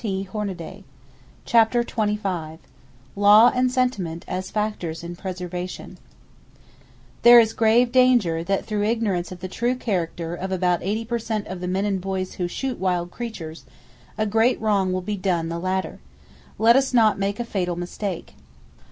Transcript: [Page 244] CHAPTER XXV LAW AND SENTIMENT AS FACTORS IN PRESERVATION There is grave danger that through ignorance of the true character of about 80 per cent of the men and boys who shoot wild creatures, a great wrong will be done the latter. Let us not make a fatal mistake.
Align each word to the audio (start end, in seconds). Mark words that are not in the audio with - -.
[Page 0.01 0.25
244] 0.31 0.83
CHAPTER 1.45 1.83
XXV 1.83 2.57
LAW 3.15 3.51
AND 3.53 3.71
SENTIMENT 3.71 4.25
AS 4.27 4.49
FACTORS 4.49 5.03
IN 5.03 5.15
PRESERVATION 5.15 5.99
There 7.21 7.39
is 7.39 7.53
grave 7.53 7.91
danger 7.91 8.43
that 8.43 8.65
through 8.65 8.81
ignorance 8.81 9.31
of 9.31 9.41
the 9.41 9.47
true 9.47 9.75
character 9.75 10.33
of 10.33 10.51
about 10.51 10.81
80 10.81 11.05
per 11.05 11.19
cent 11.19 11.45
of 11.45 11.59
the 11.61 11.67
men 11.67 11.85
and 11.85 12.01
boys 12.01 12.33
who 12.41 12.47
shoot 12.47 12.79
wild 12.79 13.11
creatures, 13.11 13.63
a 14.17 14.25
great 14.25 14.59
wrong 14.59 14.91
will 14.91 15.01
be 15.01 15.17
done 15.17 15.49
the 15.49 15.59
latter. 15.59 15.99
Let 16.57 16.75
us 16.75 16.95
not 16.95 17.19
make 17.19 17.39
a 17.39 17.45
fatal 17.45 17.75
mistake. 17.75 18.33